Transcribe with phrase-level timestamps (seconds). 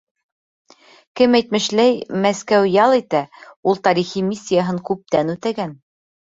[1.19, 3.21] Кем әйтмешләй, Мәскәү ял итә,
[3.73, 5.79] ул тарихи миссияһын күптән үтәгән.